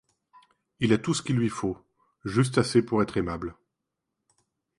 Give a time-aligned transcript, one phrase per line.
[0.79, 1.77] Il a tout ce qu'il lui faut,
[2.25, 3.53] juste assez pour être aimable.